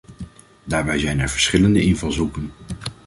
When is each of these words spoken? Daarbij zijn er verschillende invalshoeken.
Daarbij 0.63 0.99
zijn 0.99 1.19
er 1.19 1.29
verschillende 1.29 1.81
invalshoeken. 1.81 2.51